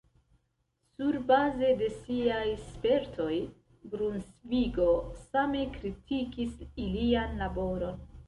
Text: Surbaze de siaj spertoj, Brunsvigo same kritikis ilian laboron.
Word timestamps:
Surbaze 0.93 1.67
de 1.81 1.89
siaj 1.97 2.47
spertoj, 2.61 3.35
Brunsvigo 3.91 4.87
same 5.25 5.61
kritikis 5.77 6.57
ilian 6.87 7.37
laboron. 7.45 8.03